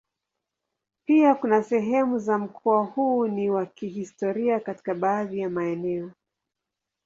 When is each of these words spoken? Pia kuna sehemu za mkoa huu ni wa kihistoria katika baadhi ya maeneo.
Pia 1.05 1.35
kuna 1.35 1.63
sehemu 1.63 2.19
za 2.19 2.37
mkoa 2.37 2.83
huu 2.83 3.27
ni 3.27 3.49
wa 3.49 3.65
kihistoria 3.65 4.59
katika 4.59 4.93
baadhi 4.93 5.39
ya 5.39 5.49
maeneo. 5.49 6.11